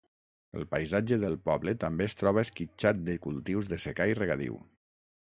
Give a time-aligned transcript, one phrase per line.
[0.59, 4.57] El paisatge del poble també es troba esquitxat de cultius de secà i regadiu.